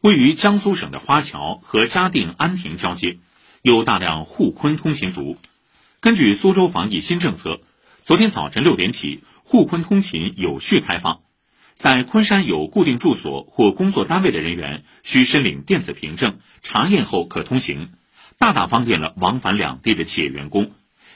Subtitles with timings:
[0.00, 3.18] 位于江苏省的花桥和嘉定安亭交界，
[3.62, 5.38] 有大量沪昆通勤族。
[6.00, 7.60] 根据苏州防疫新政策，
[8.04, 11.20] 昨天早晨六点起，沪昆通勤有序开放。
[11.74, 17.90] 在昆山有固定住所或工作单位的人员，需申领电子凭证，查验后可通行，
[18.38, 20.72] 大大方便了往返两地的企业员工，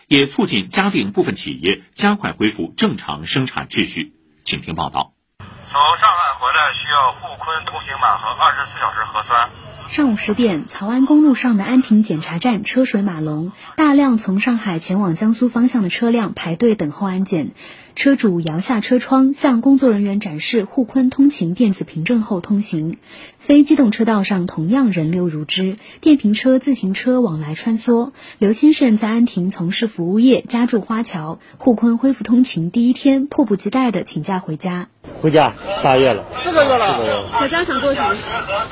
[0.09, 4.15] 也促进嘉定部分企业加快恢复正常生产秩序。
[4.43, 5.15] 请听报道。
[5.39, 6.11] 早上
[6.41, 9.51] 回来需要沪昆通行码和二十四小时核酸。
[9.91, 17.51] 上午十点，曹安公路上的安亭检查站车水马龙，大量从上海前往江苏方向的车辆排队等候安检。
[17.95, 22.97] 车主摇下车窗，向工作人员展示沪昆通勤电子凭证后通行。
[23.37, 28.13] 非机动车道上同样人流如织，电瓶车、自行车往来穿梭。
[28.39, 31.39] 刘先生在安亭从事服务业，家住花桥。
[31.59, 34.89] 沪昆恢复通勤第一天，迫不及待地请假回家。
[35.21, 35.53] 回家
[35.83, 37.29] 仨月了，四个月了。
[37.39, 38.17] 回家想做什么？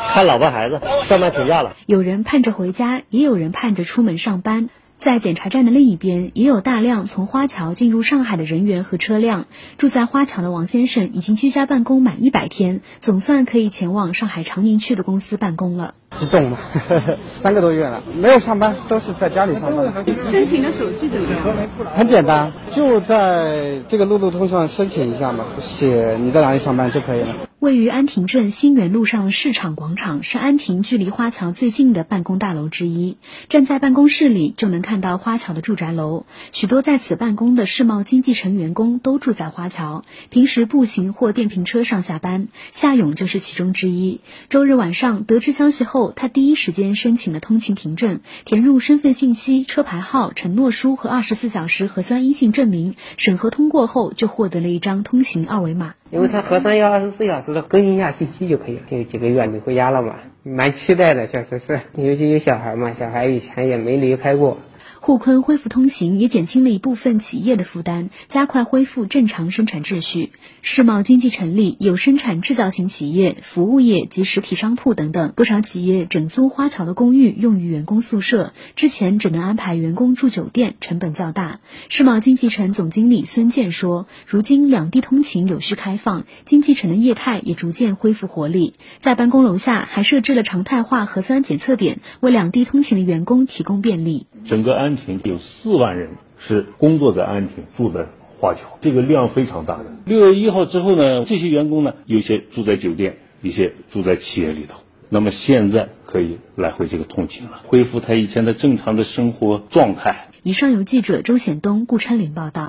[0.09, 1.75] 看老婆孩子，上班请假了。
[1.87, 4.70] 有人盼着回家，也有人盼着出门上班。
[4.98, 9.46] 在检查站的另一边，也有大量从花桥进入上海的人员和车辆。
[9.77, 15.94] 住在花桥的王先生已经居家办公满一百天，总算可以前往上海长宁区的公司办公了。
[16.16, 16.58] 激动吗？
[17.41, 20.04] 三个多月了，没有上班，都是在家里上班。
[20.30, 21.69] 申请的手续怎么样？
[21.94, 27.47] 很简单，就在这个路路通上申请一下嘛，写你在哪里上班就可以了。
[27.61, 33.17] 位于安亭镇新源路上的市场广场是安亭距离花桥最近的办公大楼之一。
[33.48, 42.47] 站在办公室里就能看到花桥的住宅楼，许多在此办公的世贸经济城员工都住在花桥，平时步行或电瓶车上下班。
[42.70, 44.20] 夏勇就是其中之一。
[44.50, 55.97] 周日晚上得知消息后，他第一时间申请了通勤凭证，填入身份信息、车牌号、承诺书和二十四小时核酸阴性证明，审核通过后就获得了一张通行二维码。
[56.11, 58.83] 因为他核酸要二十四小时的更新一下信息就可以了。
[58.89, 61.81] 有几个月没回家了嘛，蛮期待的，确实是。
[61.97, 64.59] 尤其有小孩嘛，小孩以前也没离开过。
[65.00, 70.32] 沪昆恢复通行也减轻了一部分企业的负担，加快恢复正常生产秩序。
[70.62, 81.60] 世贸经济城里有生产制造型企业、服务业及实体商铺等等，不少企业整租花桥的公寓用于员工宿舍，之前只能安排员工住酒店，成本较大。
[81.88, 88.75] 世贸经济城总经理孙健说：“如今两地通勤有序开放，经济城的业态也逐渐恢复活力。
[88.99, 98.06] 在办公楼下还设置了常态化核酸检测点，为两地通勤的员工提供便利。”整个安亭有四万人是工作在安亭，住在
[98.39, 99.87] 花桥，这个量非常大的。
[100.06, 104.81] 六月一号之后呢，这些员工呢，有些住在酒店，一些住在企业里头。
[105.11, 110.28] 那么现在可以来回这个通勤了，恢复他以前的正常的生活状态。
[110.43, 112.67] 以上由记者周显东、顾昌林报道。